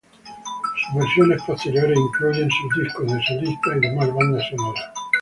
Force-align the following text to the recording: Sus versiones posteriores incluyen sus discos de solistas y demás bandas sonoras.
Sus 0.91 0.99
versiones 0.99 1.43
posteriores 1.45 1.95
incluyen 1.95 2.49
sus 2.49 2.83
discos 2.83 3.05
de 3.05 3.21
solistas 3.23 3.77
y 3.77 3.79
demás 3.81 4.11
bandas 4.11 4.49
sonoras. 4.49 4.83